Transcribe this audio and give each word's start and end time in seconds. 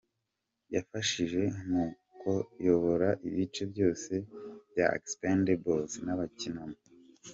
Yafashije 0.75 1.41
mu 1.69 1.83
kuyobora 2.19 3.07
ibice 3.27 3.63
byose 3.71 4.11
bya 4.69 4.87
‘Expendables’ 4.97 5.91
anabikinamo. 6.01 6.77